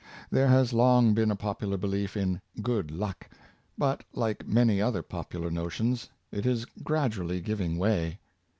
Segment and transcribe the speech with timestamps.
[0.31, 3.29] There has long been a popular belief in "good luck;"
[3.77, 8.17] but, like many other popular notions, it is gradually giving way.